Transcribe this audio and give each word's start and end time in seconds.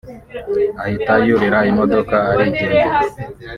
ahita 0.83 1.13
yurira 1.25 1.59
imodoka 1.71 2.15
arigendera 2.31 2.97